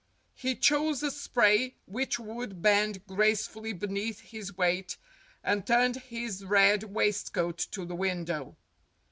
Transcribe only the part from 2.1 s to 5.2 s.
would bend gracefully beneath his weight,